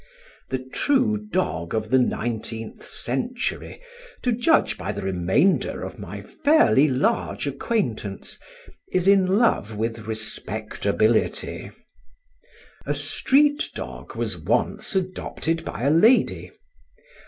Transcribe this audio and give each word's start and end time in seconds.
The 0.49 0.57
true 0.57 1.27
dog 1.29 1.75
of 1.75 1.91
the 1.91 1.99
nineteenth 1.99 2.83
century, 2.83 3.81
to 4.23 4.31
judge 4.31 4.75
by 4.75 4.91
the 4.91 5.03
remainder 5.03 5.83
of 5.83 5.99
my 5.99 6.23
fairly 6.23 6.87
large 6.87 7.45
acquaintance, 7.45 8.39
is 8.91 9.07
in 9.07 9.37
love 9.37 9.75
with 9.77 10.07
respectability. 10.07 11.69
A 12.83 12.95
street 12.95 13.69
dog 13.75 14.15
was 14.15 14.39
once 14.39 14.95
adopted 14.95 15.63
by 15.63 15.83
a 15.83 15.91
lady. 15.91 16.49